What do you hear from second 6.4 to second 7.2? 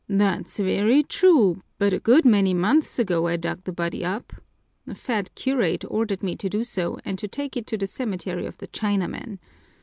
do so and